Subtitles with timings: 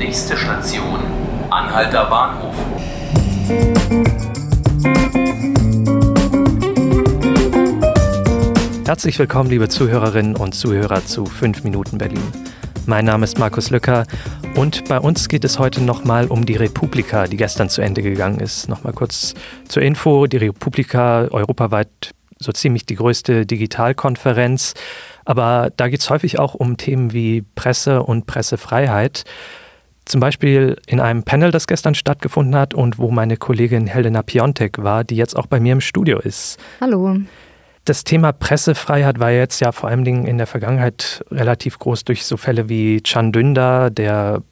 [0.00, 0.98] Nächste Station,
[1.50, 2.54] Anhalter Bahnhof.
[8.86, 12.22] Herzlich willkommen, liebe Zuhörerinnen und Zuhörer zu 5 Minuten Berlin.
[12.86, 14.06] Mein Name ist Markus Lücker
[14.56, 18.40] und bei uns geht es heute nochmal um die Republika, die gestern zu Ende gegangen
[18.40, 18.70] ist.
[18.70, 19.34] Nochmal kurz
[19.68, 24.72] zur Info, die Republika europaweit so ziemlich die größte Digitalkonferenz.
[25.26, 29.24] Aber da geht es häufig auch um Themen wie Presse und Pressefreiheit.
[30.04, 34.82] Zum Beispiel in einem Panel, das gestern stattgefunden hat und wo meine Kollegin Helena Piontek
[34.82, 36.58] war, die jetzt auch bei mir im Studio ist.
[36.80, 37.16] Hallo.
[37.84, 42.24] Das Thema Pressefreiheit war jetzt ja vor allen Dingen in der Vergangenheit relativ groß durch
[42.24, 44.42] so Fälle wie Can Dündar, der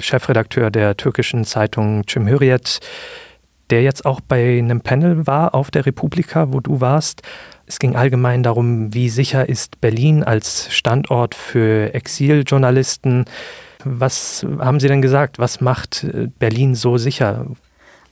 [0.00, 2.80] Chefredakteur der türkischen Zeitung Cumhuriyet,
[3.70, 7.22] der jetzt auch bei einem Panel war auf der Republika, wo du warst.
[7.66, 13.24] Es ging allgemein darum, wie sicher ist Berlin als Standort für Exiljournalisten.
[13.84, 15.38] Was haben Sie denn gesagt?
[15.38, 17.46] Was macht äh, Berlin so sicher?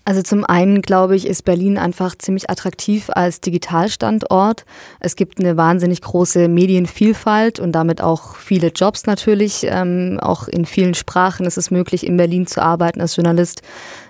[0.05, 4.65] Also zum einen, glaube ich, ist Berlin einfach ziemlich attraktiv als Digitalstandort.
[4.99, 9.65] Es gibt eine wahnsinnig große Medienvielfalt und damit auch viele Jobs natürlich.
[9.69, 13.63] Ähm, auch in vielen Sprachen ist es möglich, in Berlin zu arbeiten als Journalist.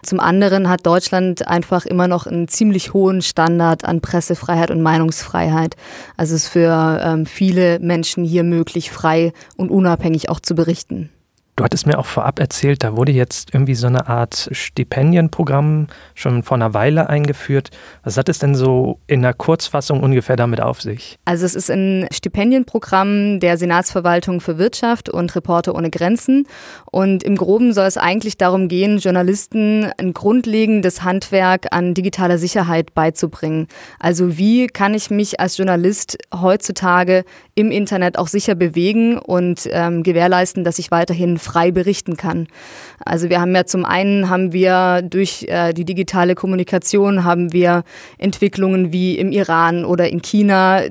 [0.03, 5.77] Zum anderen hat Deutschland einfach immer noch einen ziemlich hohen Standard an Pressefreiheit und Meinungsfreiheit.
[6.17, 11.11] Also es ist für ähm, viele Menschen hier möglich, frei und unabhängig auch zu berichten.
[11.63, 16.43] Du hattest mir auch vorab erzählt, da wurde jetzt irgendwie so eine Art Stipendienprogramm schon
[16.43, 17.71] vor einer Weile eingeführt.
[18.03, 21.21] Was hat es denn so in der Kurzfassung ungefähr damit auf sich?
[21.25, 26.49] Also es ist ein Stipendienprogramm der Senatsverwaltung für Wirtschaft und Reporter ohne Grenzen.
[26.91, 32.93] Und im Groben soll es eigentlich darum gehen, Journalisten ein grundlegendes Handwerk an digitaler Sicherheit
[32.93, 33.69] beizubringen.
[34.01, 37.23] Also wie kann ich mich als Journalist heutzutage
[37.55, 42.49] im Internet auch sicher bewegen und ähm, gewährleisten, dass ich weiterhin frei berichten kann.
[43.05, 47.85] Also wir haben ja zum einen haben wir durch äh, die digitale Kommunikation haben wir
[48.19, 50.83] Entwicklungen wie im Iran oder in China,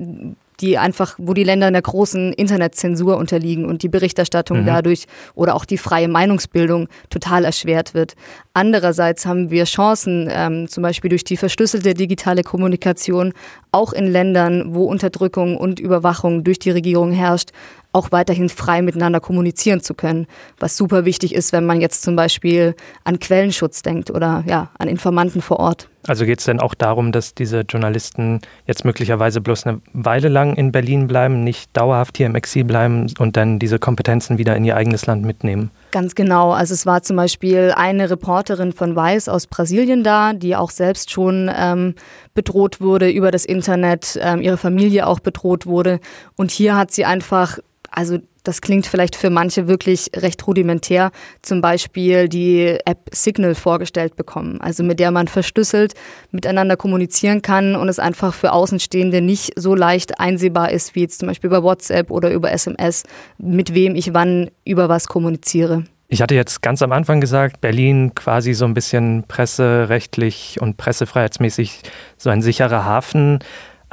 [0.62, 4.66] die einfach, wo die Länder einer großen Internetzensur unterliegen und die Berichterstattung mhm.
[4.66, 8.14] dadurch oder auch die freie Meinungsbildung total erschwert wird.
[8.54, 13.32] Andererseits haben wir Chancen, ähm, zum Beispiel durch die verschlüsselte digitale Kommunikation,
[13.72, 17.50] auch in Ländern, wo Unterdrückung und Überwachung durch die Regierung herrscht,
[17.92, 20.26] auch weiterhin frei miteinander kommunizieren zu können,
[20.58, 24.88] was super wichtig ist, wenn man jetzt zum Beispiel an Quellenschutz denkt oder ja, an
[24.88, 25.88] Informanten vor Ort.
[26.06, 30.54] Also geht es denn auch darum, dass diese Journalisten jetzt möglicherweise bloß eine Weile lang
[30.54, 34.64] in Berlin bleiben, nicht dauerhaft hier im Exil bleiben und dann diese Kompetenzen wieder in
[34.64, 35.70] ihr eigenes Land mitnehmen?
[35.92, 36.52] Ganz genau.
[36.52, 41.10] Also es war zum Beispiel eine Reporterin von Weiß aus Brasilien da, die auch selbst
[41.10, 41.94] schon ähm,
[42.32, 46.00] bedroht wurde über das Internet, ähm, ihre Familie auch bedroht wurde.
[46.34, 47.58] Und hier hat sie einfach
[47.90, 51.10] also das klingt vielleicht für manche wirklich recht rudimentär,
[51.42, 55.94] zum Beispiel die App Signal vorgestellt bekommen, also mit der man verschlüsselt
[56.30, 61.20] miteinander kommunizieren kann und es einfach für Außenstehende nicht so leicht einsehbar ist, wie jetzt
[61.20, 63.04] zum Beispiel über WhatsApp oder über SMS,
[63.38, 65.84] mit wem ich wann über was kommuniziere.
[66.12, 71.80] Ich hatte jetzt ganz am Anfang gesagt, Berlin quasi so ein bisschen presserechtlich und pressefreiheitsmäßig
[72.18, 73.38] so ein sicherer Hafen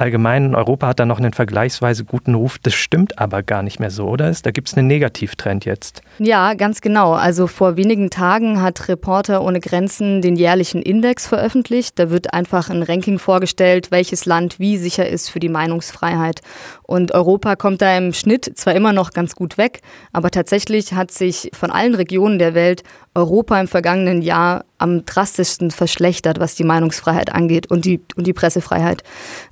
[0.00, 2.58] allgemein Europa hat da noch einen vergleichsweise guten Ruf.
[2.58, 4.32] Das stimmt aber gar nicht mehr so, oder?
[4.42, 6.02] Da gibt es einen Negativtrend jetzt.
[6.18, 7.12] Ja, ganz genau.
[7.12, 11.98] Also vor wenigen Tagen hat Reporter ohne Grenzen den jährlichen Index veröffentlicht.
[11.98, 16.40] Da wird einfach ein Ranking vorgestellt, welches Land wie sicher ist für die Meinungsfreiheit.
[16.82, 19.80] Und Europa kommt da im Schnitt zwar immer noch ganz gut weg,
[20.12, 22.82] aber tatsächlich hat sich von allen Regionen der Welt
[23.14, 28.32] Europa im vergangenen Jahr am drastischsten verschlechtert, was die Meinungsfreiheit angeht und die, und die
[28.32, 29.02] Pressefreiheit.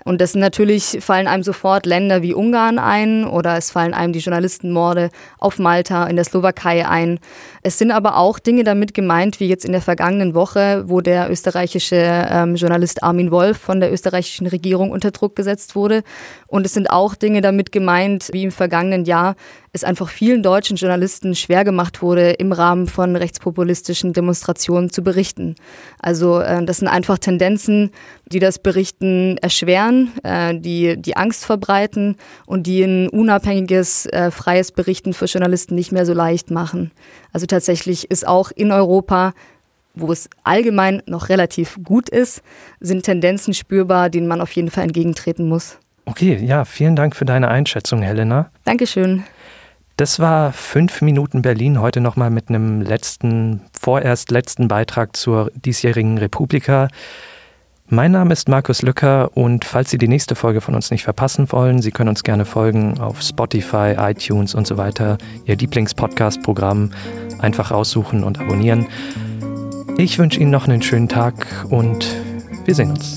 [0.04, 4.20] Und das natürlich fallen einem sofort Länder wie Ungarn ein oder es fallen einem die
[4.20, 7.20] Journalistenmorde auf Malta, in der Slowakei ein.
[7.62, 11.30] Es sind aber auch Dinge damit gemeint, wie jetzt in der vergangenen Woche, wo der
[11.30, 11.96] österreichische
[12.30, 16.04] ähm, Journalist Armin Wolf von der österreichischen Regierung unter Druck gesetzt wurde.
[16.46, 19.34] Und es sind auch Dinge damit gemeint, wie im vergangenen Jahr
[19.72, 23.14] es einfach vielen deutschen Journalisten schwer gemacht wurde, im Rahmen von
[23.48, 25.54] rechtspopulistischen Demonstrationen zu berichten.
[26.00, 27.90] Also äh, das sind einfach Tendenzen,
[28.26, 32.16] die das Berichten erschweren, äh, die die Angst verbreiten
[32.46, 36.90] und die ein unabhängiges, äh, freies Berichten für Journalisten nicht mehr so leicht machen.
[37.32, 39.32] Also tatsächlich ist auch in Europa
[40.00, 42.42] wo es allgemein noch relativ gut ist,
[42.78, 45.78] sind Tendenzen spürbar, denen man auf jeden Fall entgegentreten muss.
[46.04, 48.48] Okay, ja, vielen Dank für deine Einschätzung, Helena.
[48.64, 49.24] Dankeschön.
[49.98, 56.18] Das war fünf Minuten Berlin heute nochmal mit einem letzten, vorerst letzten Beitrag zur diesjährigen
[56.18, 56.86] Republika.
[57.88, 61.50] Mein Name ist Markus Lücker und falls Sie die nächste Folge von uns nicht verpassen
[61.50, 65.18] wollen, Sie können uns gerne folgen auf Spotify, iTunes und so weiter.
[65.46, 66.92] Ihr Lieblingspodcast-Programm
[67.40, 68.86] einfach raussuchen und abonnieren.
[69.96, 72.06] Ich wünsche Ihnen noch einen schönen Tag und
[72.66, 73.16] wir sehen uns.